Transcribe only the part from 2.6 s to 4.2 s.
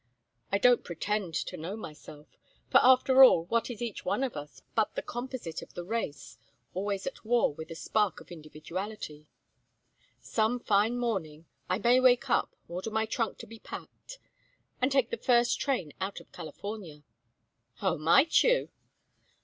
for after all what is each